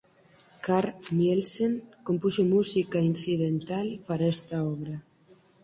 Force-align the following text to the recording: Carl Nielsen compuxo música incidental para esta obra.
Carl 0.65 0.91
Nielsen 1.17 1.73
compuxo 2.07 2.41
música 2.55 2.99
incidental 3.11 3.87
para 4.07 4.29
esta 4.35 4.57
obra. 4.75 4.95